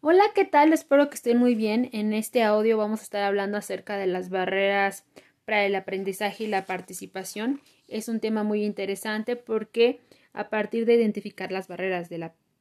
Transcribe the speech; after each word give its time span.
Hola, 0.00 0.22
¿qué 0.32 0.44
tal? 0.44 0.72
Espero 0.72 1.10
que 1.10 1.16
estén 1.16 1.38
muy 1.38 1.56
bien. 1.56 1.90
En 1.92 2.12
este 2.12 2.44
audio 2.44 2.78
vamos 2.78 3.00
a 3.00 3.02
estar 3.02 3.24
hablando 3.24 3.58
acerca 3.58 3.96
de 3.96 4.06
las 4.06 4.30
barreras 4.30 5.04
para 5.44 5.66
el 5.66 5.74
aprendizaje 5.74 6.44
y 6.44 6.46
la 6.46 6.66
participación. 6.66 7.60
Es 7.88 8.08
un 8.08 8.20
tema 8.20 8.44
muy 8.44 8.64
interesante 8.64 9.34
porque 9.34 10.00
a 10.32 10.50
partir 10.50 10.86
de 10.86 10.94
identificar 10.94 11.50
las 11.50 11.66
barreras 11.66 12.10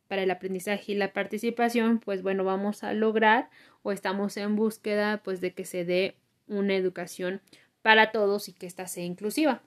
para 0.08 0.24
el 0.24 0.32
aprendizaje 0.32 0.94
y 0.94 0.96
la 0.96 1.14
participación, 1.14 2.00
pues 2.00 2.24
bueno, 2.24 2.44
vamos 2.44 2.84
a 2.84 2.94
lograr 2.94 3.52
o 3.84 3.92
estamos 3.92 4.36
en 4.38 4.56
búsqueda 4.56 5.22
pues 5.24 5.40
de 5.40 5.54
que 5.54 5.64
se 5.64 5.86
dé 5.86 6.16
una 6.48 6.76
educación 6.76 7.42
para 7.84 8.12
todos 8.12 8.50
y 8.50 8.54
que 8.54 8.66
ésta 8.66 8.88
sea 8.88 9.06
inclusiva. 9.06 9.62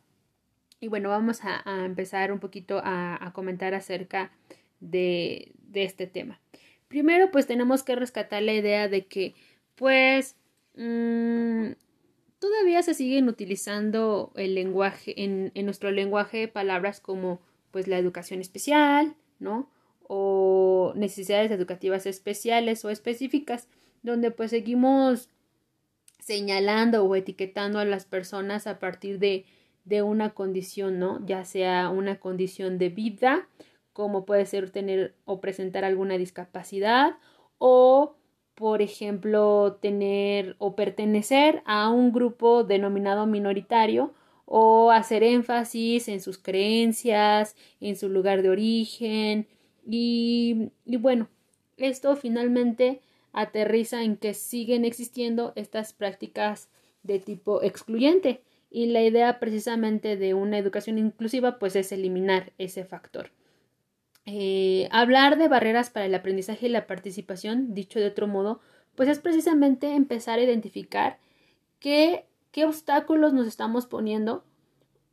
Y 0.81 0.89
bueno, 0.89 1.09
vamos 1.11 1.43
a, 1.45 1.63
empezar 1.85 2.33
un 2.33 2.41
poquito 2.41 2.81
a, 2.83 3.31
comentar 3.33 3.75
acerca 3.75 4.33
de, 4.81 5.53
este 5.73 6.09
tema. 6.09 6.41
Primero, 6.91 7.31
pues 7.31 7.47
tenemos 7.47 7.85
que 7.85 7.95
rescatar 7.95 8.43
la 8.43 8.53
idea 8.53 8.89
de 8.89 9.07
que, 9.07 9.37
pues, 9.77 10.35
mm, 10.75 11.71
todavía 12.41 12.83
se 12.83 12.95
siguen 12.95 13.29
utilizando 13.29 14.33
el 14.35 14.57
lenguaje, 14.57 15.23
en, 15.23 15.53
en, 15.55 15.67
nuestro 15.67 15.93
lenguaje, 15.93 16.49
palabras 16.49 16.99
como, 16.99 17.41
pues, 17.71 17.87
la 17.87 17.97
educación 17.97 18.41
especial, 18.41 19.15
¿no? 19.39 19.71
O 20.09 20.93
necesidades 20.97 21.53
educativas 21.53 22.07
especiales 22.07 22.85
o 22.85 22.91
específicas, 22.91 23.69
donde 24.03 24.33
pues 24.33 24.51
seguimos 24.51 25.29
señalando 26.19 27.05
o 27.05 27.15
etiquetando 27.15 27.79
a 27.79 27.85
las 27.85 28.05
personas 28.05 28.67
a 28.67 28.81
partir 28.81 29.21
de, 29.21 29.45
de 29.85 30.03
una 30.03 30.31
condición, 30.31 30.99
¿no? 30.99 31.25
Ya 31.25 31.45
sea 31.45 31.89
una 31.89 32.19
condición 32.19 32.79
de 32.79 32.89
vida, 32.89 33.47
como 34.01 34.25
puede 34.25 34.47
ser 34.47 34.71
tener 34.71 35.15
o 35.27 35.41
presentar 35.41 35.85
alguna 35.85 36.17
discapacidad, 36.17 37.19
o, 37.59 38.17
por 38.55 38.81
ejemplo, 38.81 39.79
tener 39.83 40.57
o 40.59 40.75
pertenecer 40.75 41.63
a 41.67 41.91
un 41.91 42.11
grupo 42.11 42.65
denominado 42.65 43.27
minoritario, 43.27 44.15
o 44.47 44.91
hacer 44.91 45.23
énfasis 45.23 46.09
en 46.09 46.23
sus 46.23 46.39
creencias, 46.39 47.57
en 47.81 47.95
su 47.97 48.09
lugar 48.09 48.41
de 48.41 48.49
origen, 48.49 49.47
y, 49.87 50.71
y 50.87 50.97
bueno, 50.97 51.29
esto 51.77 52.17
finalmente 52.17 53.03
aterriza 53.33 54.03
en 54.03 54.17
que 54.17 54.33
siguen 54.33 54.87
existiendo 54.87 55.53
estas 55.57 55.93
prácticas 55.93 56.71
de 57.03 57.19
tipo 57.19 57.63
excluyente 57.63 58.43
y 58.71 58.87
la 58.87 59.03
idea 59.03 59.39
precisamente 59.41 60.17
de 60.17 60.33
una 60.33 60.57
educación 60.59 60.97
inclusiva 60.97 61.59
pues 61.59 61.77
es 61.77 61.93
eliminar 61.93 62.53
ese 62.57 62.85
factor. 62.85 63.31
Eh, 64.33 64.89
hablar 64.93 65.39
de 65.39 65.49
barreras 65.49 65.91
para 65.91 66.07
el 66.07 66.15
aprendizaje 66.15 66.67
y 66.67 66.69
la 66.69 66.87
participación, 66.87 67.75
dicho 67.75 67.99
de 67.99 68.07
otro 68.07 68.29
modo, 68.29 68.61
pues 68.95 69.09
es 69.09 69.19
precisamente 69.19 69.95
empezar 69.97 70.39
a 70.39 70.43
identificar 70.43 71.19
qué, 71.81 72.27
qué 72.53 72.65
obstáculos 72.65 73.33
nos 73.33 73.49
estamos 73.49 73.87
poniendo 73.87 74.45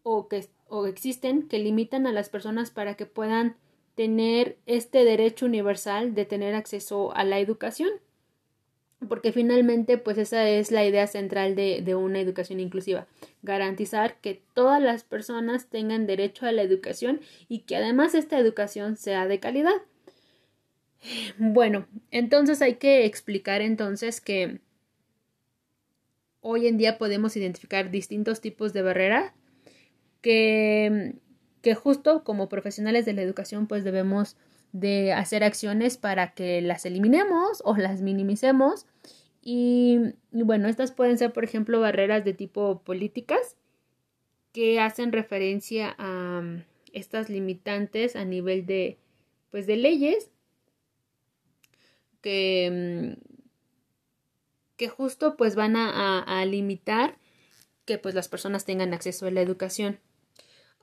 o 0.03 0.27
que 0.27 0.47
o 0.69 0.85
existen 0.85 1.47
que 1.47 1.57
limitan 1.57 2.05
a 2.05 2.11
las 2.11 2.29
personas 2.29 2.69
para 2.69 2.93
que 2.93 3.07
puedan 3.07 3.55
tener 3.95 4.59
este 4.67 5.03
derecho 5.03 5.47
universal 5.47 6.13
de 6.13 6.25
tener 6.25 6.53
acceso 6.53 7.15
a 7.15 7.23
la 7.23 7.39
educación 7.39 7.89
porque 9.07 9.31
finalmente 9.31 9.97
pues 9.97 10.17
esa 10.17 10.47
es 10.49 10.71
la 10.71 10.85
idea 10.85 11.07
central 11.07 11.55
de, 11.55 11.81
de, 11.83 11.95
una 11.95 12.19
educación 12.19 12.59
inclusiva, 12.59 13.07
garantizar 13.43 14.19
que 14.21 14.41
todas 14.53 14.81
las 14.81 15.03
personas 15.03 15.67
tengan 15.67 16.07
derecho 16.07 16.45
a 16.45 16.51
la 16.51 16.63
educación 16.63 17.21
y 17.47 17.59
que 17.59 17.75
además 17.75 18.15
esta 18.15 18.39
educación 18.39 18.97
sea 18.97 19.27
de 19.27 19.39
calidad. 19.39 19.75
Bueno, 21.37 21.87
entonces 22.11 22.61
hay 22.61 22.75
que 22.75 23.05
explicar 23.05 23.61
entonces 23.61 24.19
que 24.19 24.59
hoy 26.41 26.67
en 26.67 26.77
día 26.77 26.97
podemos 26.97 27.35
identificar 27.37 27.91
distintos 27.91 28.41
tipos 28.41 28.73
de 28.73 28.81
barrera 28.81 29.35
que, 30.21 31.15
que 31.61 31.75
justo 31.75 32.23
como 32.23 32.49
profesionales 32.49 33.05
de 33.05 33.13
la 33.13 33.21
educación 33.21 33.67
pues 33.67 33.83
debemos 33.83 34.37
de 34.79 35.13
hacer 35.13 35.43
acciones 35.43 35.97
para 35.97 36.33
que 36.33 36.61
las 36.61 36.85
eliminemos 36.85 37.61
o 37.65 37.75
las 37.75 38.01
minimicemos. 38.01 38.85
Y, 39.41 39.99
bueno, 40.31 40.67
estas 40.67 40.91
pueden 40.91 41.17
ser, 41.17 41.33
por 41.33 41.43
ejemplo, 41.43 41.79
barreras 41.79 42.23
de 42.25 42.33
tipo 42.33 42.81
políticas 42.83 43.55
que 44.51 44.79
hacen 44.79 45.11
referencia 45.11 45.95
a 45.97 46.41
mm, 46.41 46.63
estas 46.93 47.29
limitantes 47.29 48.15
a 48.15 48.25
nivel 48.25 48.65
de, 48.65 48.97
pues, 49.49 49.65
de 49.67 49.77
leyes 49.77 50.31
que, 52.21 53.15
mm, 53.17 53.37
que 54.75 54.89
justo 54.89 55.37
pues 55.37 55.55
van 55.55 55.75
a, 55.75 56.21
a, 56.21 56.45
limitar 56.45 57.17
que 57.85 57.97
pues 57.97 58.13
las 58.13 58.27
personas 58.27 58.65
tengan 58.65 58.93
acceso 58.93 59.25
a 59.27 59.31
la 59.31 59.41
educación. 59.41 59.99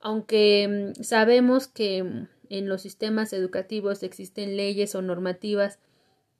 Aunque 0.00 0.94
mm, 0.99 1.03
sabemos 1.03 1.69
que 1.69 2.27
en 2.50 2.69
los 2.69 2.82
sistemas 2.82 3.32
educativos 3.32 4.03
existen 4.03 4.56
leyes 4.56 4.94
o 4.94 5.03
normativas 5.03 5.78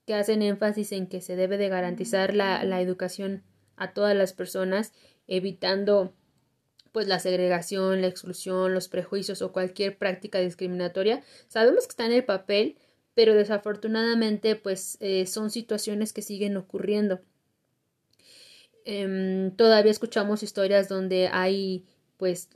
que 0.07 0.15
hacen 0.15 0.43
énfasis 0.43 0.93
en 0.93 1.07
que 1.07 1.21
se 1.21 1.37
debe 1.37 1.57
de 1.57 1.69
garantizar 1.69 2.35
la, 2.35 2.63
la 2.65 2.81
educación 2.81 3.43
a 3.77 3.93
todas 3.93 4.15
las 4.15 4.33
personas, 4.33 4.93
evitando 5.27 6.13
pues 6.93 7.09
la 7.09 7.19
segregación, 7.19 8.03
la 8.03 8.07
exclusión, 8.07 8.73
los 8.73 8.89
prejuicios 8.89 9.43
o 9.43 9.53
cualquier 9.53 9.99
práctica 9.99 10.39
discriminatoria. 10.39 11.25
Sabemos 11.49 11.87
que 11.87 11.91
está 11.91 12.07
en 12.07 12.13
el 12.13 12.25
papel, 12.25 12.77
pero 13.15 13.35
desafortunadamente 13.35 14.55
pues 14.55 14.97
eh, 15.01 15.27
son 15.27 15.51
situaciones 15.51 16.13
que 16.13 16.23
siguen 16.23 16.57
ocurriendo. 16.57 17.21
Eh, 18.85 19.51
todavía 19.57 19.91
escuchamos 19.91 20.43
historias 20.43 20.89
donde 20.89 21.29
hay 21.33 21.85
pues 22.17 22.49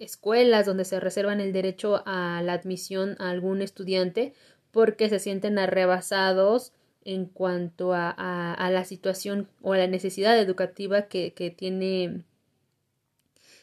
escuelas 0.00 0.66
donde 0.66 0.84
se 0.84 0.98
reservan 0.98 1.40
el 1.40 1.52
derecho 1.52 2.02
a 2.06 2.42
la 2.42 2.54
admisión 2.54 3.16
a 3.20 3.30
algún 3.30 3.62
estudiante 3.62 4.32
porque 4.72 5.08
se 5.08 5.18
sienten 5.18 5.58
arrebasados 5.58 6.72
en 7.04 7.26
cuanto 7.26 7.92
a, 7.94 8.10
a, 8.10 8.70
la 8.70 8.84
situación 8.84 9.48
o 9.62 9.74
a 9.74 9.78
la 9.78 9.86
necesidad 9.86 10.38
educativa 10.38 11.02
que, 11.08 11.32
que, 11.32 11.50
tiene 11.50 12.24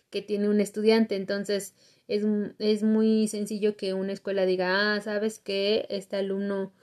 que 0.10 0.22
tiene 0.22 0.50
un 0.50 0.60
estudiante. 0.60 1.16
Entonces, 1.16 1.76
es, 2.08 2.24
es 2.60 2.84
muy 2.84 3.28
sencillo 3.28 3.76
que 3.76 3.94
una 3.94 4.14
escuela 4.14 4.46
diga, 4.46 4.96
ah, 4.96 5.02
sabes 5.02 5.40
que 5.40 5.86
este 5.90 6.16
alumno, 6.16 6.74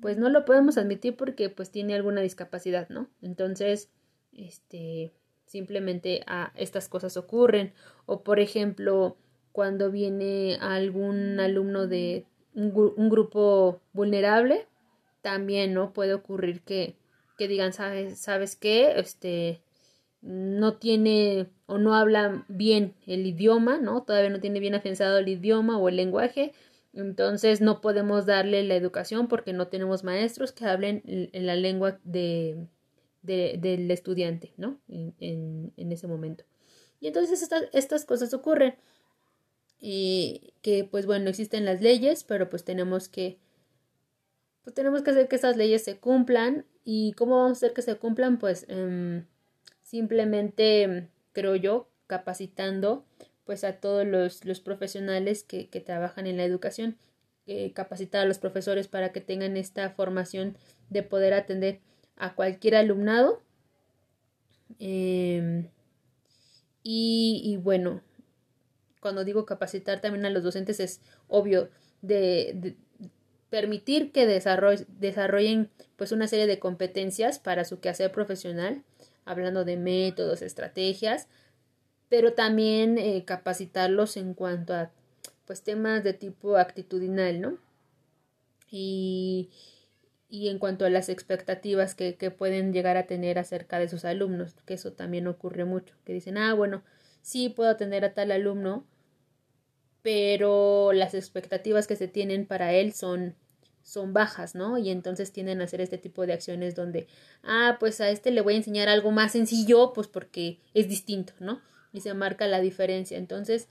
pues 0.00 0.18
no 0.18 0.28
lo 0.28 0.44
podemos 0.44 0.76
admitir 0.78 1.16
porque 1.16 1.48
pues 1.48 1.70
tiene 1.70 1.94
alguna 1.94 2.20
discapacidad, 2.20 2.88
¿no? 2.88 3.08
Entonces, 3.22 3.90
este, 4.32 5.12
simplemente 5.54 6.24
a 6.26 6.52
estas 6.56 6.88
cosas 6.88 7.16
ocurren. 7.16 7.72
O 8.06 8.24
por 8.24 8.40
ejemplo, 8.40 9.16
cuando 9.52 9.92
viene 9.92 10.58
algún 10.60 11.38
alumno 11.38 11.86
de 11.86 12.26
un, 12.54 13.08
grupo 13.08 13.80
vulnerable, 13.92 14.66
también 15.22 15.72
no 15.72 15.92
puede 15.92 16.12
ocurrir 16.12 16.62
que, 16.62 16.96
que 17.38 17.46
digan, 17.46 17.72
¿sabes, 17.72 18.18
¿sabes 18.18 18.56
qué? 18.56 18.98
Este 18.98 19.60
no 20.22 20.78
tiene 20.78 21.46
o 21.66 21.78
no 21.78 21.94
habla 21.94 22.44
bien 22.48 22.94
el 23.06 23.24
idioma, 23.24 23.78
¿no? 23.78 24.02
Todavía 24.02 24.30
no 24.30 24.40
tiene 24.40 24.58
bien 24.58 24.74
afianzado 24.74 25.18
el 25.18 25.28
idioma 25.28 25.78
o 25.78 25.88
el 25.88 25.94
lenguaje, 25.94 26.52
entonces 26.94 27.60
no 27.60 27.80
podemos 27.80 28.26
darle 28.26 28.64
la 28.64 28.74
educación 28.74 29.28
porque 29.28 29.52
no 29.52 29.68
tenemos 29.68 30.02
maestros 30.02 30.50
que 30.50 30.66
hablen 30.66 31.02
en 31.06 31.46
la 31.46 31.54
lengua 31.54 32.00
de, 32.02 32.66
del 33.24 33.90
estudiante, 33.90 34.52
¿no? 34.56 34.80
En, 34.88 35.14
en, 35.76 35.92
ese 35.92 36.06
momento. 36.06 36.44
Y 37.00 37.08
entonces 37.08 37.42
estas, 37.42 37.64
estas 37.72 38.04
cosas 38.04 38.32
ocurren. 38.34 38.74
Y 39.80 40.54
que 40.62 40.84
pues 40.84 41.06
bueno, 41.06 41.28
existen 41.28 41.64
las 41.64 41.80
leyes, 41.80 42.24
pero 42.24 42.48
pues 42.48 42.64
tenemos 42.64 43.08
que 43.08 43.38
pues 44.62 44.74
tenemos 44.74 45.02
que 45.02 45.10
hacer 45.10 45.28
que 45.28 45.36
esas 45.36 45.56
leyes 45.56 45.84
se 45.84 45.98
cumplan. 45.98 46.64
¿Y 46.84 47.12
cómo 47.12 47.36
vamos 47.36 47.50
a 47.50 47.52
hacer 47.52 47.74
que 47.74 47.82
se 47.82 47.96
cumplan? 47.96 48.38
Pues 48.38 48.66
em, 48.68 49.26
simplemente, 49.82 51.08
creo 51.32 51.56
yo, 51.56 51.88
capacitando 52.06 53.04
pues 53.44 53.62
a 53.62 53.74
todos 53.74 54.06
los, 54.06 54.44
los 54.46 54.60
profesionales 54.60 55.44
que, 55.44 55.68
que, 55.68 55.80
trabajan 55.80 56.26
en 56.26 56.38
la 56.38 56.44
educación, 56.44 56.96
eh, 57.46 57.72
capacitar 57.74 58.22
a 58.22 58.24
los 58.24 58.38
profesores 58.38 58.88
para 58.88 59.12
que 59.12 59.20
tengan 59.20 59.58
esta 59.58 59.90
formación 59.90 60.56
de 60.88 61.02
poder 61.02 61.34
atender 61.34 61.80
a 62.16 62.34
cualquier 62.34 62.76
alumnado. 62.76 63.42
Em, 64.78 65.68
y, 66.82 67.58
bueno, 67.62 68.02
cuando 69.00 69.24
digo 69.24 69.46
capacitar 69.46 70.00
también 70.00 70.26
a 70.26 70.30
los 70.30 70.42
docentes 70.42 70.80
es 70.80 71.00
obvio 71.28 71.70
de, 72.02 72.76
permitir 73.50 74.10
que 74.10 74.26
desarrollen 74.26 75.70
pues 75.96 76.10
una 76.10 76.26
serie 76.26 76.46
de 76.46 76.58
competencias 76.58 77.38
para 77.38 77.64
su 77.64 77.78
quehacer 77.80 78.10
profesional, 78.10 78.82
hablando 79.24 79.64
de 79.64 79.76
métodos, 79.76 80.42
estrategias, 80.42 81.28
pero 82.08 82.34
también 82.34 82.98
eh, 82.98 83.24
capacitarlos 83.24 84.16
en 84.16 84.34
cuanto 84.34 84.74
a 84.74 84.90
pues 85.46 85.62
temas 85.62 86.02
de 86.04 86.14
tipo 86.14 86.56
actitudinal, 86.56 87.40
¿no? 87.40 87.58
Y, 88.70 89.50
y 90.34 90.48
en 90.48 90.58
cuanto 90.58 90.84
a 90.84 90.90
las 90.90 91.08
expectativas 91.08 91.94
que, 91.94 92.16
que, 92.16 92.32
pueden 92.32 92.72
llegar 92.72 92.96
a 92.96 93.06
tener 93.06 93.38
acerca 93.38 93.78
de 93.78 93.88
sus 93.88 94.04
alumnos, 94.04 94.56
que 94.66 94.74
eso 94.74 94.92
también 94.92 95.28
ocurre 95.28 95.64
mucho, 95.64 95.94
que 96.04 96.12
dicen, 96.12 96.38
ah, 96.38 96.54
bueno, 96.54 96.82
sí 97.22 97.50
puedo 97.50 97.70
atender 97.70 98.04
a 98.04 98.14
tal 98.14 98.32
alumno, 98.32 98.84
pero 100.02 100.92
las 100.92 101.14
expectativas 101.14 101.86
que 101.86 101.94
se 101.94 102.08
tienen 102.08 102.46
para 102.46 102.72
él 102.72 102.92
son 102.92 103.36
son 103.84 104.14
bajas, 104.14 104.54
¿no? 104.54 104.78
Y 104.78 104.90
entonces 104.90 105.30
tienden 105.30 105.60
a 105.60 105.64
hacer 105.64 105.82
este 105.82 105.98
tipo 105.98 106.26
de 106.26 106.32
acciones 106.32 106.74
donde, 106.74 107.06
ah, 107.44 107.76
pues 107.78 108.00
a 108.00 108.08
este 108.08 108.30
le 108.30 108.40
voy 108.40 108.54
a 108.54 108.56
enseñar 108.56 108.88
algo 108.88 109.12
más 109.12 109.32
sencillo, 109.32 109.92
pues 109.92 110.08
porque 110.08 110.58
es 110.72 110.88
distinto, 110.88 111.34
¿no? 111.38 111.60
Y 111.92 112.00
se 112.00 112.14
marca 112.14 112.46
la 112.46 112.60
diferencia. 112.60 113.18
Entonces, 113.18 113.68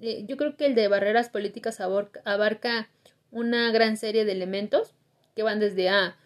eh, 0.00 0.24
yo 0.26 0.36
creo 0.36 0.56
que 0.56 0.66
el 0.66 0.74
de 0.74 0.88
barreras 0.88 1.30
políticas 1.30 1.80
abarca 1.80 2.90
una 3.30 3.70
gran 3.70 3.96
serie 3.96 4.24
de 4.24 4.32
elementos 4.32 4.95
que 5.36 5.44
van 5.44 5.60
desde 5.60 5.90
a, 5.90 6.16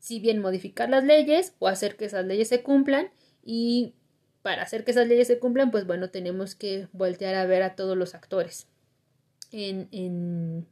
si 0.00 0.20
bien 0.20 0.40
modificar 0.40 0.90
las 0.90 1.04
leyes 1.04 1.54
o 1.60 1.68
hacer 1.68 1.96
que 1.96 2.04
esas 2.04 2.26
leyes 2.26 2.48
se 2.48 2.62
cumplan 2.62 3.10
y 3.42 3.94
para 4.42 4.62
hacer 4.62 4.84
que 4.84 4.90
esas 4.90 5.06
leyes 5.06 5.28
se 5.28 5.38
cumplan, 5.38 5.70
pues 5.70 5.86
bueno, 5.86 6.10
tenemos 6.10 6.54
que 6.54 6.88
voltear 6.92 7.36
a 7.36 7.46
ver 7.46 7.62
a 7.62 7.76
todos 7.76 7.96
los 7.96 8.14
actores 8.14 8.66
en, 9.52 9.88
en 9.92 10.66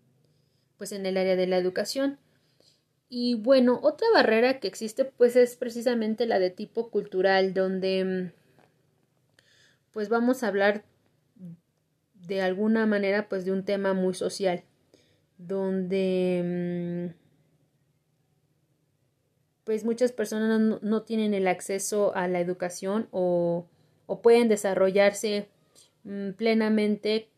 pues 0.77 0.93
en 0.93 1.07
el 1.07 1.17
área 1.17 1.37
de 1.37 1.47
la 1.47 1.57
educación. 1.57 2.19
Y 3.09 3.37
bueno, 3.37 3.79
otra 3.83 4.07
barrera 4.13 4.61
que 4.61 4.69
existe 4.69 5.05
pues 5.05 5.37
es 5.37 5.57
precisamente 5.57 6.27
la 6.27 6.39
de 6.39 6.51
tipo 6.51 6.91
cultural, 6.91 7.55
donde 7.55 8.33
pues 9.93 10.09
vamos 10.09 10.43
a 10.43 10.49
hablar 10.49 10.85
de 12.15 12.43
alguna 12.43 12.87
manera 12.87 13.29
pues 13.29 13.45
de 13.45 13.53
un 13.53 13.65
tema 13.65 13.95
muy 13.95 14.15
social, 14.15 14.65
donde 15.39 17.15
mm, 17.15 17.28
pues 19.69 19.85
muchas 19.85 20.13
personas 20.13 20.81
no, 20.81 21.03
tienen 21.03 21.35
el 21.35 21.47
acceso 21.47 22.17
a 22.17 22.27
la 22.27 22.41
educación 22.41 23.07
o, 23.11 23.67
o 24.07 24.23
pueden 24.23 24.49
desarrollarse 24.49 25.47
mm, 26.05 26.31
plenamente 26.31 27.29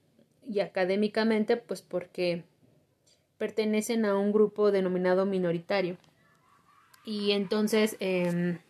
y 0.48 0.60
académicamente 0.60 1.56
pues 1.56 1.82
porque 1.82 2.44
pertenecen 3.36 4.04
a 4.04 4.16
un 4.16 4.30
grupo 4.30 4.70
denominado 4.70 5.26
minoritario. 5.26 5.96
Y 7.04 7.32
entonces, 7.32 7.96
em, 7.98 8.60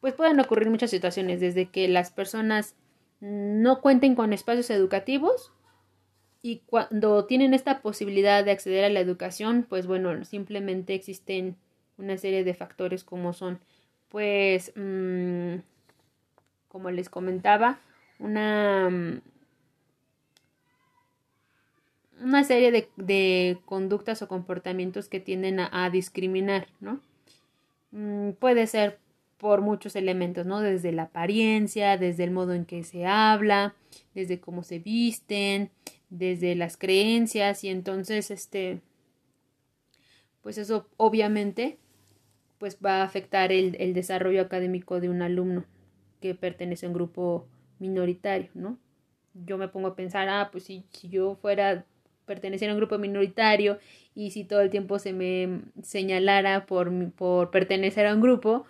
pues 0.00 0.12
pueden 0.14 0.40
ocurrir 0.40 0.70
muchas 0.70 0.90
situaciones, 0.90 1.38
desde 1.38 1.70
que 1.70 1.86
las 1.86 2.10
personas 2.10 2.74
no 3.20 3.80
cuenten 3.80 4.16
con 4.16 4.32
espacios 4.32 4.70
educativos 4.70 5.52
y 6.42 6.62
cuando 6.66 7.26
tienen 7.26 7.54
esta 7.54 7.80
posibilidad 7.80 8.44
de 8.44 8.50
acceder 8.50 8.82
a 8.82 8.90
la 8.90 8.98
educación, 8.98 9.64
pues 9.68 9.86
bueno, 9.86 10.24
simplemente 10.24 10.94
existen 10.94 11.56
una 12.02 12.18
serie 12.18 12.44
de 12.44 12.54
factores 12.54 13.04
como 13.04 13.32
son, 13.32 13.60
pues, 14.08 14.72
mm, 14.76 15.56
como 16.68 16.90
les 16.90 17.08
comentaba, 17.08 17.80
una 18.18 19.20
una 22.20 22.44
serie 22.44 22.70
de, 22.70 22.88
de, 22.96 23.58
conductas 23.64 24.22
o 24.22 24.28
comportamientos 24.28 25.08
que 25.08 25.20
tienden 25.20 25.58
a, 25.60 25.90
discriminar, 25.90 26.68
¿no? 26.80 27.00
Mm, 27.90 28.32
puede 28.32 28.66
ser 28.66 28.98
por 29.38 29.60
muchos 29.60 29.96
elementos, 29.96 30.46
¿no? 30.46 30.60
Desde 30.60 30.92
la 30.92 31.04
apariencia, 31.04 31.98
desde 31.98 32.24
el 32.24 32.30
modo 32.30 32.54
en 32.54 32.64
que 32.64 32.84
se 32.84 33.06
habla, 33.06 33.74
desde 34.14 34.40
cómo 34.40 34.62
se 34.62 34.78
visten, 34.78 35.70
desde 36.10 36.54
las 36.54 36.76
creencias 36.76 37.64
y 37.64 37.68
entonces 37.70 38.30
este 38.30 38.80
pues 40.42 40.58
eso 40.58 40.86
obviamente 40.98 41.78
pues 42.62 42.78
va 42.78 43.00
a 43.00 43.02
afectar 43.02 43.50
el, 43.50 43.74
el 43.80 43.92
desarrollo 43.92 44.40
académico 44.40 45.00
de 45.00 45.08
un 45.08 45.20
alumno 45.20 45.64
que 46.20 46.36
pertenece 46.36 46.86
a 46.86 46.90
un 46.90 46.94
grupo 46.94 47.48
minoritario, 47.80 48.50
¿no? 48.54 48.78
Yo 49.34 49.58
me 49.58 49.66
pongo 49.66 49.88
a 49.88 49.96
pensar, 49.96 50.28
ah, 50.28 50.48
pues 50.52 50.62
si, 50.62 50.84
si 50.92 51.08
yo 51.08 51.34
fuera 51.34 51.84
pertenecer 52.24 52.70
a 52.70 52.74
un 52.74 52.78
grupo 52.78 52.98
minoritario 52.98 53.80
y 54.14 54.30
si 54.30 54.44
todo 54.44 54.60
el 54.60 54.70
tiempo 54.70 55.00
se 55.00 55.12
me 55.12 55.62
señalara 55.82 56.64
por, 56.64 57.10
por 57.14 57.50
pertenecer 57.50 58.06
a 58.06 58.14
un 58.14 58.20
grupo 58.20 58.64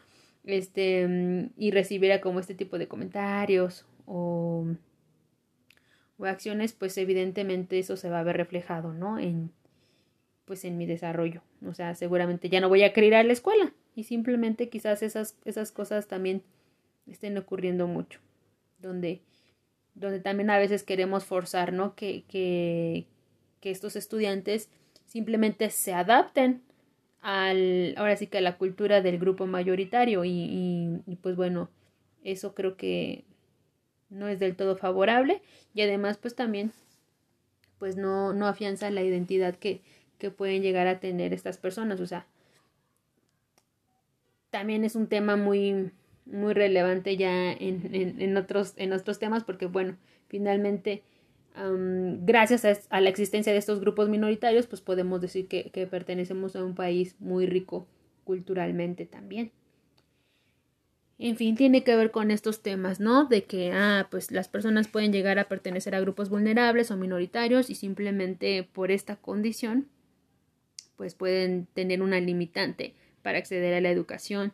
este 0.45 1.51
y 1.59 1.71
recibiera 1.71 2.23
como 2.23 2.41
este 2.41 2.55
tipo 2.55 2.79
de 2.79 2.89
comentarios 2.89 3.85
o, 4.07 4.69
o 6.17 6.25
acciones 6.25 6.73
pues 6.73 6.97
evidentemente 6.97 7.79
eso 7.79 7.99
se 7.99 8.09
va 8.09 8.21
a 8.21 8.25
ver 8.25 8.39
reflejado 8.39 8.95
no 8.95 9.19
en 9.19 9.53
pues 10.47 10.65
en 10.65 10.79
mi 10.79 10.87
desarrollo. 10.87 11.43
O 11.67 11.75
sea 11.75 11.95
seguramente 11.95 12.49
ya 12.49 12.63
no 12.63 12.71
voy 12.71 12.85
a 12.85 12.95
querer 12.95 13.09
ir 13.09 13.15
a 13.17 13.23
la 13.23 13.35
escuela 13.35 13.75
y 13.95 14.05
simplemente 14.05 14.69
quizás 14.69 15.03
esas 15.03 15.37
esas 15.45 15.73
cosas 15.73 16.09
también 16.09 16.43
estén 17.07 17.37
ocurriendo 17.37 17.87
mucho 17.87 18.21
donde 18.79 19.23
donde 19.95 20.21
también 20.21 20.51
a 20.51 20.59
veces 20.59 20.83
queremos 20.83 21.25
forzar, 21.25 21.73
¿no? 21.73 21.95
Que, 21.95 22.25
que, 22.29 23.07
que 23.61 23.71
estos 23.71 23.97
estudiantes 23.97 24.71
simplemente 25.07 25.71
se 25.71 25.93
adapten 25.93 26.63
al, 27.21 27.95
ahora 27.97 28.17
sí 28.17 28.27
que 28.27 28.39
a 28.39 28.43
la 28.43 28.57
cultura 28.57 29.03
del 29.03 29.19
grupo 29.19 29.47
mayoritario 29.47 30.25
y, 30.25 31.03
y, 31.07 31.17
pues 31.17 31.37
bueno, 31.37 31.71
eso 32.25 32.55
creo 32.55 32.77
que 32.77 33.25
no 34.11 34.29
es 34.29 34.39
del 34.39 34.57
todo 34.57 34.77
favorable 34.77 35.43
y 35.75 35.83
además 35.83 36.19
pues 36.19 36.35
también 36.35 36.73
pues 37.79 37.97
no, 37.97 38.33
no 38.33 38.47
afianza 38.47 38.91
la 38.91 39.03
identidad 39.03 39.57
que, 39.57 39.83
que 40.19 40.31
pueden 40.31 40.63
llegar 40.63 40.87
a 40.87 41.01
tener 41.01 41.33
estas 41.33 41.59
personas, 41.59 42.01
o 42.01 42.07
sea, 42.07 42.27
también 44.53 44.85
es 44.85 44.95
un 44.95 45.09
tema 45.09 45.35
muy, 45.37 45.91
muy 46.27 46.53
relevante 46.53 47.17
ya 47.17 47.51
en, 47.51 48.21
en, 48.21 48.37
otros, 48.37 48.75
en 48.77 48.93
otros 48.93 49.19
temas 49.19 49.43
porque 49.43 49.67
bueno, 49.67 49.97
finalmente 50.29 51.03
gracias 51.55 52.87
a, 52.91 53.01
la 53.01 53.09
existencia 53.09 53.53
de 53.53 53.59
estos 53.59 53.81
grupos 53.81 54.09
minoritarios, 54.09 54.67
pues 54.67 54.81
podemos 54.81 55.21
decir 55.21 55.49
que, 55.49 55.89
pertenecemos 55.91 56.55
a 56.55 56.65
un 56.65 56.75
país 56.75 57.17
muy 57.19 57.47
rico 57.47 57.87
culturalmente 58.25 59.07
también. 59.07 59.51
En 61.19 61.37
fin, 61.37 61.57
tiene 61.57 61.85
que 61.85 61.95
ver 61.97 62.11
con 62.11 62.31
estos 62.31 62.63
temas, 62.63 63.01
¿no? 63.01 63.27
De 63.27 63.45
que, 63.45 63.71
ah, 63.73 64.09
pues 64.11 64.33
las 64.33 64.49
personas 64.49 64.89
pueden 64.89 65.13
llegar 65.13 65.39
a 65.39 65.49
pertenecer 65.49 65.95
a 65.95 66.01
grupos 66.01 66.31
vulnerables 66.31 66.91
o 66.91 66.97
minoritarios 66.97 67.71
y 67.71 67.75
simplemente 67.75 68.69
por 68.73 68.91
esta 68.91 69.17
condición, 69.17 69.89
pues 70.97 71.15
pueden 71.15 71.67
tener 71.75 72.03
una 72.03 72.19
limitante 72.19 72.95
para 73.23 73.39
acceder 73.39 73.75
a 73.75 73.81
la 73.81 73.91
educación. 73.91 74.53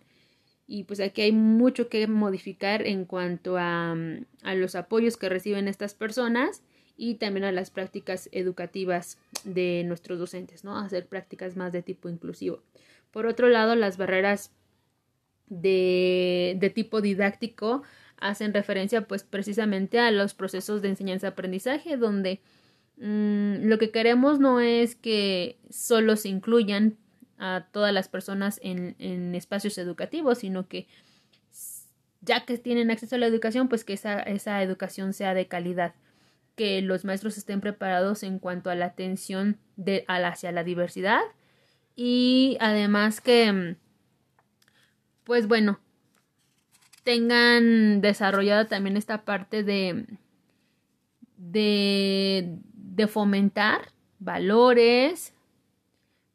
Y 0.66 0.84
pues 0.84 1.00
aquí 1.00 1.22
hay 1.22 1.32
mucho 1.32 1.88
que 1.88 2.06
modificar 2.06 2.86
en 2.86 3.06
cuanto 3.06 3.56
a, 3.56 3.96
a 4.42 4.54
los 4.54 4.74
apoyos 4.74 5.16
que 5.16 5.30
reciben 5.30 5.66
estas 5.66 5.94
personas 5.94 6.62
y 6.96 7.14
también 7.14 7.44
a 7.44 7.52
las 7.52 7.70
prácticas 7.70 8.28
educativas 8.32 9.18
de 9.44 9.84
nuestros 9.86 10.18
docentes, 10.18 10.64
¿no? 10.64 10.76
Hacer 10.76 11.06
prácticas 11.06 11.56
más 11.56 11.72
de 11.72 11.82
tipo 11.82 12.08
inclusivo. 12.08 12.62
Por 13.10 13.26
otro 13.26 13.48
lado, 13.48 13.76
las 13.76 13.96
barreras 13.96 14.50
de, 15.46 16.56
de 16.60 16.70
tipo 16.70 17.00
didáctico 17.00 17.82
hacen 18.20 18.52
referencia 18.52 19.06
pues 19.06 19.22
precisamente 19.22 19.98
a 20.00 20.10
los 20.10 20.34
procesos 20.34 20.82
de 20.82 20.88
enseñanza-aprendizaje 20.88 21.96
donde 21.96 22.40
mmm, 22.96 23.66
lo 23.68 23.78
que 23.78 23.90
queremos 23.90 24.40
no 24.40 24.60
es 24.60 24.96
que 24.96 25.56
solo 25.70 26.16
se 26.16 26.28
incluyan 26.28 26.96
a 27.38 27.66
todas 27.72 27.92
las 27.92 28.08
personas 28.08 28.60
en, 28.62 28.96
en 28.98 29.34
espacios 29.34 29.78
educativos, 29.78 30.38
sino 30.38 30.68
que 30.68 30.86
ya 32.20 32.44
que 32.44 32.58
tienen 32.58 32.90
acceso 32.90 33.16
a 33.16 33.18
la 33.18 33.26
educación, 33.26 33.68
pues 33.68 33.84
que 33.84 33.92
esa, 33.92 34.20
esa 34.20 34.62
educación 34.62 35.12
sea 35.12 35.34
de 35.34 35.46
calidad 35.46 35.94
que 36.56 36.82
los 36.82 37.04
maestros 37.04 37.38
estén 37.38 37.60
preparados 37.60 38.24
en 38.24 38.40
cuanto 38.40 38.68
a 38.68 38.74
la 38.74 38.86
atención 38.86 39.58
de, 39.76 40.04
hacia 40.08 40.50
la 40.50 40.64
diversidad. 40.64 41.20
Y 41.94 42.58
además 42.60 43.20
que, 43.20 43.52
mm, 43.52 43.76
pues 45.22 45.46
bueno, 45.46 45.78
tengan 47.04 48.00
desarrollada 48.00 48.66
también 48.66 48.96
esta 48.96 49.24
parte 49.24 49.62
de, 49.62 50.04
de, 51.36 52.58
de 52.74 53.06
fomentar 53.06 53.92
valores, 54.18 55.32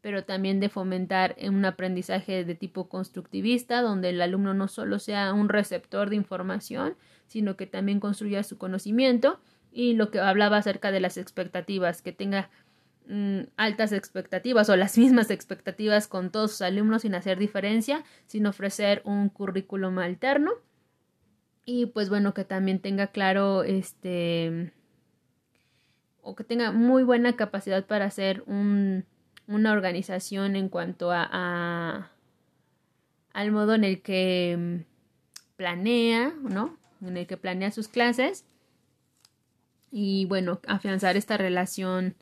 pero 0.04 0.26
también 0.26 0.60
de 0.60 0.68
fomentar 0.68 1.38
un 1.42 1.64
aprendizaje 1.64 2.44
de 2.44 2.56
tipo 2.56 2.90
constructivista, 2.90 3.82
donde 3.82 4.10
el 4.10 4.22
alumno 4.22 4.54
no 4.54 4.68
solo 4.68 5.00
sea 5.00 5.34
un 5.34 5.48
receptor 5.48 6.10
de 6.10 6.18
información, 6.18 6.98
sino 7.28 7.56
que 7.56 7.68
también 7.68 8.02
construya 8.02 8.44
su 8.44 8.58
conocimiento. 8.58 9.40
Y 9.72 9.94
lo 9.94 10.12
que 10.12 10.20
hablaba 10.20 10.58
acerca 10.58 10.92
de 10.92 11.00
las 11.00 11.16
expectativas, 11.16 12.02
que 12.02 12.12
tenga 12.12 12.50
mm, 13.08 13.44
altas 13.56 13.94
expectativas 13.94 14.70
o 14.70 14.76
las 14.76 14.98
mismas 14.98 15.32
expectativas 15.32 16.10
con 16.10 16.32
todos 16.32 16.52
sus 16.52 16.64
alumnos 16.64 17.04
sin 17.04 17.16
hacer 17.16 17.40
diferencia, 17.40 18.04
sin 18.28 18.46
ofrecer 18.46 19.02
un 19.06 19.30
currículum 19.30 20.00
alterno. 20.00 20.52
Y 21.64 21.86
pues 21.86 22.10
bueno 22.10 22.34
que 22.34 22.44
también 22.44 22.80
tenga 22.80 23.08
claro 23.08 23.64
este 23.64 24.74
o 26.22 26.36
que 26.36 26.44
tenga 26.44 26.74
muy 26.74 27.04
buena 27.04 27.38
capacidad 27.38 27.86
para 27.86 28.04
hacer 28.04 28.44
un, 28.48 29.06
una 29.48 29.74
organización 29.74 30.56
en 30.56 30.70
cuanto 30.70 31.12
a, 31.12 32.12
al 33.34 33.52
modo 33.52 33.76
en 33.76 33.84
el 33.84 34.02
que 34.02 34.56
mm, 34.58 35.56
planea, 35.58 36.34
¿no? 36.42 36.78
En 37.02 37.18
el 37.18 37.28
que 37.28 37.38
planea 37.38 37.72
sus 37.72 37.88
clases 37.88 38.46
y 39.92 40.26
bueno, 40.26 40.60
afianzar 40.68 41.18
esta 41.18 41.38
relación 41.38 42.16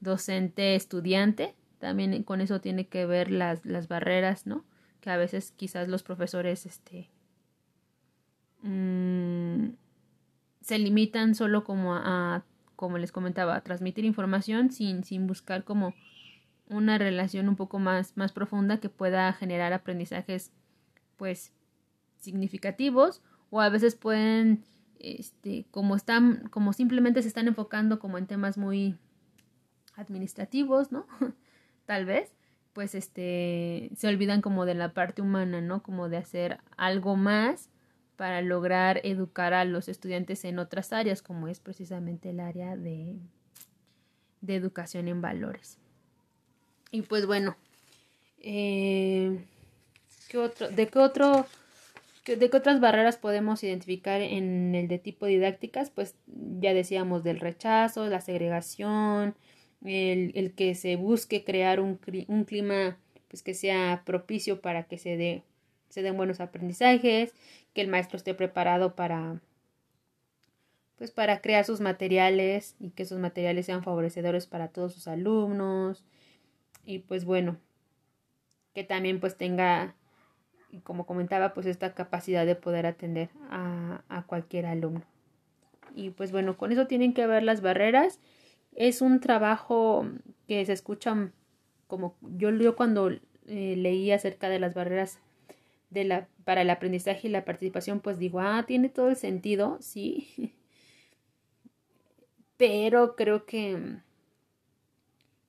docente-estudiante. 0.00 1.54
También 1.78 2.22
con 2.22 2.40
eso 2.40 2.60
tiene 2.60 2.86
que 2.86 3.06
ver 3.06 3.30
las, 3.30 3.64
las 3.66 3.88
barreras, 3.88 4.46
¿no? 4.46 4.64
Que 5.00 5.10
a 5.10 5.16
veces 5.16 5.52
quizás 5.56 5.88
los 5.88 6.02
profesores, 6.02 6.64
este, 6.66 7.10
mmm, 8.62 9.68
se 10.60 10.78
limitan 10.78 11.34
solo 11.34 11.64
como 11.64 11.94
a, 11.94 12.44
como 12.76 12.98
les 12.98 13.12
comentaba, 13.12 13.56
a 13.56 13.62
transmitir 13.62 14.04
información 14.04 14.70
sin, 14.70 15.04
sin 15.04 15.26
buscar 15.26 15.64
como 15.64 15.94
una 16.70 16.98
relación 16.98 17.48
un 17.48 17.56
poco 17.56 17.78
más, 17.78 18.16
más 18.16 18.32
profunda 18.32 18.78
que 18.78 18.88
pueda 18.88 19.32
generar 19.32 19.72
aprendizajes 19.72 20.52
pues 21.16 21.52
significativos 22.18 23.22
o 23.50 23.60
a 23.60 23.68
veces 23.68 23.94
pueden 23.94 24.64
este 24.98 25.66
como 25.70 25.94
están 25.94 26.48
como 26.50 26.72
simplemente 26.72 27.22
se 27.22 27.28
están 27.28 27.46
enfocando 27.46 27.98
como 27.98 28.18
en 28.18 28.26
temas 28.26 28.58
muy 28.58 28.96
administrativos 29.94 30.90
no 30.90 31.06
tal 31.86 32.04
vez 32.04 32.34
pues 32.72 32.94
este 32.94 33.90
se 33.96 34.08
olvidan 34.08 34.42
como 34.42 34.64
de 34.64 34.74
la 34.74 34.92
parte 34.92 35.22
humana 35.22 35.60
no 35.60 35.82
como 35.82 36.08
de 36.08 36.16
hacer 36.16 36.58
algo 36.76 37.16
más 37.16 37.70
para 38.18 38.42
lograr 38.42 39.00
educar 39.04 39.54
a 39.54 39.64
los 39.64 39.88
estudiantes 39.88 40.44
en 40.44 40.58
otras 40.58 40.92
áreas, 40.92 41.22
como 41.22 41.46
es 41.46 41.60
precisamente 41.60 42.30
el 42.30 42.40
área 42.40 42.76
de, 42.76 43.16
de 44.40 44.56
educación 44.56 45.06
en 45.06 45.22
valores. 45.22 45.78
Y 46.90 47.02
pues 47.02 47.26
bueno, 47.26 47.56
eh, 48.40 49.38
¿qué 50.28 50.38
otro, 50.38 50.68
¿de 50.70 50.86
qué 50.86 50.98
otro, 50.98 51.46
de 52.26 52.50
qué 52.50 52.56
otras 52.56 52.80
barreras 52.80 53.16
podemos 53.16 53.62
identificar 53.62 54.20
en 54.20 54.74
el 54.74 54.88
de 54.88 54.98
tipo 54.98 55.26
didácticas? 55.26 55.90
Pues 55.90 56.14
ya 56.26 56.72
decíamos 56.72 57.24
del 57.24 57.40
rechazo, 57.40 58.06
la 58.06 58.20
segregación, 58.20 59.34
el, 59.84 60.32
el 60.34 60.54
que 60.54 60.74
se 60.74 60.96
busque 60.96 61.44
crear 61.44 61.80
un, 61.80 62.00
un 62.28 62.44
clima 62.44 62.98
pues 63.28 63.42
que 63.42 63.54
sea 63.54 64.02
propicio 64.06 64.60
para 64.60 64.84
que 64.84 64.98
se 64.98 65.16
dé 65.16 65.42
se 65.90 66.02
den 66.02 66.16
buenos 66.16 66.40
aprendizajes, 66.40 67.32
que 67.72 67.80
el 67.80 67.88
maestro 67.88 68.18
esté 68.18 68.34
preparado 68.34 68.94
para 68.94 69.40
pues 70.96 71.12
para 71.12 71.40
crear 71.40 71.64
sus 71.64 71.80
materiales 71.80 72.74
y 72.80 72.90
que 72.90 73.04
esos 73.04 73.20
materiales 73.20 73.66
sean 73.66 73.84
favorecedores 73.84 74.46
para 74.46 74.68
todos 74.68 74.92
sus 74.92 75.06
alumnos 75.06 76.04
y 76.88 77.00
pues 77.00 77.24
bueno 77.24 77.58
que 78.74 78.82
también 78.82 79.20
pues 79.20 79.36
tenga 79.36 79.94
como 80.82 81.06
comentaba 81.06 81.54
pues 81.54 81.66
esta 81.66 81.94
capacidad 81.94 82.46
de 82.46 82.54
poder 82.54 82.86
atender 82.86 83.30
a, 83.50 84.02
a 84.08 84.22
cualquier 84.24 84.66
alumno 84.66 85.04
y 85.94 86.10
pues 86.10 86.32
bueno 86.32 86.56
con 86.56 86.72
eso 86.72 86.86
tienen 86.86 87.12
que 87.12 87.26
ver 87.26 87.42
las 87.42 87.60
barreras 87.60 88.20
es 88.74 89.02
un 89.02 89.20
trabajo 89.20 90.06
que 90.46 90.64
se 90.64 90.72
escucha 90.72 91.30
como 91.86 92.16
yo, 92.36 92.50
yo 92.50 92.76
cuando 92.76 93.10
eh, 93.10 93.74
leí 93.76 94.10
acerca 94.12 94.48
de 94.48 94.58
las 94.58 94.74
barreras 94.74 95.20
de 95.90 96.04
la, 96.04 96.28
para 96.44 96.62
el 96.62 96.70
aprendizaje 96.70 97.28
y 97.28 97.30
la 97.30 97.44
participación, 97.44 98.00
pues 98.00 98.18
digo, 98.18 98.40
ah, 98.40 98.64
tiene 98.66 98.88
todo 98.88 99.08
el 99.08 99.16
sentido, 99.16 99.78
sí. 99.80 100.28
Pero 102.58 103.16
creo 103.16 103.46
que, 103.46 103.96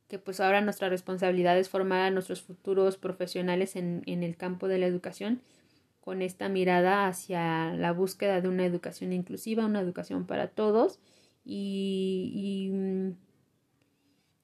que 0.10 0.20
pues 0.20 0.40
ahora 0.40 0.60
nuestra 0.60 0.90
responsabilidad 0.90 1.58
es 1.58 1.70
formar 1.70 2.02
a 2.02 2.12
nuestros 2.12 2.42
futuros 2.42 2.98
profesionales 2.98 3.76
en, 3.76 4.02
en 4.08 4.24
el 4.24 4.36
campo 4.36 4.68
de 4.68 4.80
la 4.80 4.88
educación 4.88 5.42
con 6.02 6.22
esta 6.24 6.50
mirada 6.50 7.08
hacia 7.08 7.74
la 7.74 7.92
búsqueda 7.92 8.42
de 8.42 8.48
una 8.48 8.66
educación 8.66 9.14
inclusiva, 9.14 9.66
una 9.66 9.82
educación 9.82 10.26
para 10.26 10.48
todos 10.48 11.00
y, 11.46 12.32
y, 12.34 13.16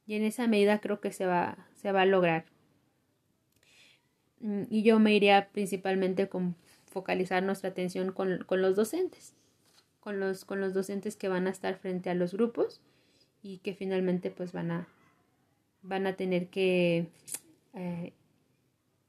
y 0.05 0.15
en 0.15 0.23
esa 0.23 0.47
medida 0.47 0.79
creo 0.79 1.01
que 1.01 1.11
se 1.11 1.25
va, 1.25 1.67
se 1.75 1.91
va 1.91 2.01
a 2.01 2.05
lograr. 2.05 2.45
Mm, 4.39 4.63
y 4.69 4.83
yo 4.83 4.99
me 4.99 5.15
iría 5.15 5.49
principalmente 5.51 6.29
con 6.29 6.55
focalizar 6.85 7.41
nuestra 7.41 7.71
atención 7.71 8.11
con, 8.11 8.43
con, 8.45 8.61
los 8.61 8.75
docentes, 8.75 9.33
con 9.99 10.19
los, 10.19 10.45
con 10.45 10.61
los 10.61 10.73
docentes 10.73 11.15
que 11.15 11.29
van 11.29 11.47
a 11.47 11.49
estar 11.49 11.75
frente 11.77 12.11
a 12.11 12.15
los 12.15 12.33
grupos 12.33 12.81
y 13.41 13.57
que 13.57 13.73
finalmente 13.73 14.29
pues 14.29 14.51
van 14.51 14.71
a, 14.71 14.87
van 15.87 16.07
a 16.07 16.15
tener 16.15 16.47
que 16.47 17.07
eh, 17.73 18.13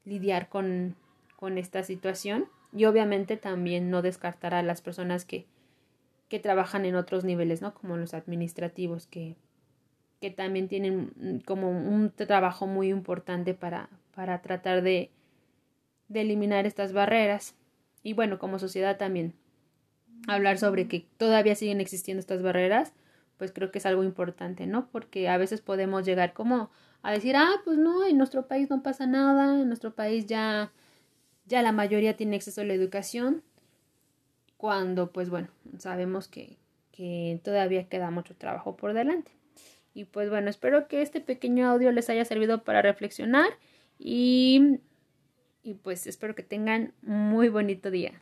lidiar 0.04 0.48
con, 0.48 0.94
con 1.36 1.58
esta 1.58 1.82
situación 1.82 2.46
y 2.72 2.84
obviamente 2.84 3.36
también 3.36 3.90
no 3.90 4.02
descartar 4.02 4.54
a 4.54 4.62
las 4.62 4.82
personas 4.82 5.24
que, 5.24 5.46
que 6.28 6.38
trabajan 6.38 6.84
en 6.84 6.94
otros 6.94 7.24
niveles, 7.24 7.62
¿no? 7.62 7.74
Como 7.74 7.96
los 7.96 8.14
administrativos, 8.14 9.06
que, 9.06 9.36
que 10.20 10.30
también 10.30 10.68
tienen 10.68 11.42
como 11.46 11.70
un 11.70 12.10
trabajo 12.10 12.66
muy 12.66 12.88
importante 12.88 13.54
para, 13.54 13.88
para 14.14 14.42
tratar 14.42 14.82
de, 14.82 15.10
de 16.08 16.20
eliminar 16.20 16.66
estas 16.66 16.92
barreras. 16.92 17.54
Y 18.02 18.12
bueno, 18.12 18.38
como 18.38 18.58
sociedad 18.58 18.98
también 18.98 19.34
hablar 20.28 20.58
sobre 20.58 20.88
que 20.88 21.06
todavía 21.16 21.54
siguen 21.54 21.80
existiendo 21.80 22.20
estas 22.20 22.42
barreras, 22.42 22.92
pues 23.38 23.52
creo 23.52 23.70
que 23.70 23.78
es 23.78 23.86
algo 23.86 24.04
importante, 24.04 24.66
¿no? 24.66 24.88
Porque 24.88 25.28
a 25.28 25.36
veces 25.38 25.60
podemos 25.60 26.04
llegar 26.04 26.32
como 26.32 26.70
a 27.02 27.12
decir, 27.12 27.36
ah, 27.36 27.60
pues 27.64 27.78
no, 27.78 28.06
en 28.06 28.18
nuestro 28.18 28.46
país 28.48 28.70
no 28.70 28.82
pasa 28.82 29.06
nada, 29.06 29.60
en 29.60 29.68
nuestro 29.68 29.94
país 29.94 30.26
ya, 30.26 30.72
ya 31.46 31.62
la 31.62 31.72
mayoría 31.72 32.16
tiene 32.16 32.36
acceso 32.36 32.60
a 32.60 32.64
la 32.64 32.74
educación, 32.74 33.42
cuando 34.56 35.12
pues 35.12 35.30
bueno, 35.30 35.48
sabemos 35.78 36.28
que, 36.28 36.56
que 36.92 37.40
todavía 37.44 37.88
queda 37.88 38.10
mucho 38.10 38.34
trabajo 38.34 38.76
por 38.76 38.94
delante. 38.94 39.32
Y 39.94 40.04
pues 40.04 40.28
bueno, 40.30 40.50
espero 40.50 40.88
que 40.88 41.02
este 41.02 41.20
pequeño 41.20 41.68
audio 41.68 41.92
les 41.92 42.10
haya 42.10 42.24
servido 42.24 42.64
para 42.64 42.82
reflexionar 42.82 43.48
y 43.98 44.80
y 45.66 45.74
pues 45.74 46.06
espero 46.06 46.36
que 46.36 46.44
tengan 46.44 46.92
muy 47.02 47.48
bonito 47.48 47.90
día. 47.90 48.12